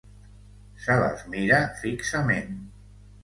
Se 0.85 0.95
les 1.01 1.21
mira 1.35 1.59
fixament. 1.83 2.57